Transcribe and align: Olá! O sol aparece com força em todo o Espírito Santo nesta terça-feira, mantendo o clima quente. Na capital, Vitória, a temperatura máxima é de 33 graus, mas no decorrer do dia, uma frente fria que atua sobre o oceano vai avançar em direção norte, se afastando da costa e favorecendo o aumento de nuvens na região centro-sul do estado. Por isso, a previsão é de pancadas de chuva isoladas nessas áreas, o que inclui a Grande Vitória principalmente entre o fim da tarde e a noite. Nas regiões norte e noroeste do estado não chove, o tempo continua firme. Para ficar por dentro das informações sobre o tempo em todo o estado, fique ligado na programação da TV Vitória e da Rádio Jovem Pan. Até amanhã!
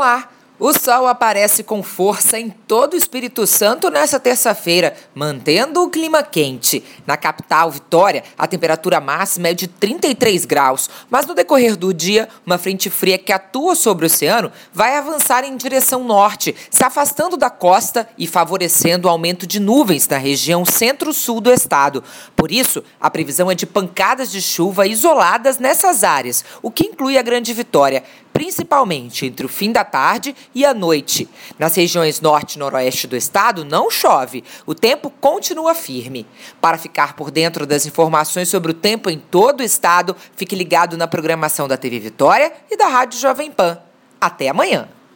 Olá! 0.00 0.30
O 0.62 0.74
sol 0.74 1.06
aparece 1.06 1.62
com 1.62 1.82
força 1.82 2.38
em 2.38 2.50
todo 2.50 2.92
o 2.92 2.96
Espírito 2.96 3.46
Santo 3.46 3.88
nesta 3.88 4.20
terça-feira, 4.20 4.94
mantendo 5.14 5.82
o 5.82 5.88
clima 5.88 6.22
quente. 6.22 6.84
Na 7.06 7.16
capital, 7.16 7.70
Vitória, 7.70 8.22
a 8.36 8.46
temperatura 8.46 9.00
máxima 9.00 9.48
é 9.48 9.54
de 9.54 9.66
33 9.66 10.44
graus, 10.44 10.90
mas 11.08 11.24
no 11.24 11.32
decorrer 11.32 11.76
do 11.76 11.94
dia, 11.94 12.28
uma 12.44 12.58
frente 12.58 12.90
fria 12.90 13.16
que 13.16 13.32
atua 13.32 13.74
sobre 13.74 14.04
o 14.04 14.06
oceano 14.06 14.52
vai 14.70 14.98
avançar 14.98 15.44
em 15.44 15.56
direção 15.56 16.04
norte, 16.04 16.54
se 16.68 16.84
afastando 16.84 17.38
da 17.38 17.48
costa 17.48 18.06
e 18.18 18.26
favorecendo 18.26 19.08
o 19.08 19.10
aumento 19.10 19.46
de 19.46 19.58
nuvens 19.58 20.06
na 20.06 20.18
região 20.18 20.66
centro-sul 20.66 21.40
do 21.40 21.50
estado. 21.50 22.04
Por 22.36 22.52
isso, 22.52 22.84
a 23.00 23.10
previsão 23.10 23.50
é 23.50 23.54
de 23.54 23.64
pancadas 23.64 24.30
de 24.30 24.42
chuva 24.42 24.86
isoladas 24.86 25.56
nessas 25.56 26.04
áreas, 26.04 26.44
o 26.60 26.70
que 26.70 26.84
inclui 26.84 27.16
a 27.16 27.22
Grande 27.22 27.54
Vitória 27.54 28.04
principalmente 28.32 29.26
entre 29.26 29.44
o 29.44 29.48
fim 29.48 29.72
da 29.72 29.84
tarde 29.84 30.34
e 30.54 30.64
a 30.64 30.74
noite. 30.74 31.28
Nas 31.58 31.74
regiões 31.74 32.20
norte 32.20 32.54
e 32.54 32.58
noroeste 32.58 33.06
do 33.06 33.16
estado 33.16 33.64
não 33.64 33.90
chove, 33.90 34.44
o 34.66 34.74
tempo 34.74 35.10
continua 35.20 35.74
firme. 35.74 36.26
Para 36.60 36.78
ficar 36.78 37.14
por 37.14 37.30
dentro 37.30 37.66
das 37.66 37.86
informações 37.86 38.48
sobre 38.48 38.72
o 38.72 38.74
tempo 38.74 39.10
em 39.10 39.18
todo 39.18 39.60
o 39.60 39.64
estado, 39.64 40.16
fique 40.36 40.56
ligado 40.56 40.96
na 40.96 41.06
programação 41.06 41.66
da 41.66 41.76
TV 41.76 41.98
Vitória 41.98 42.52
e 42.70 42.76
da 42.76 42.88
Rádio 42.88 43.18
Jovem 43.18 43.50
Pan. 43.50 43.78
Até 44.20 44.48
amanhã! 44.48 44.99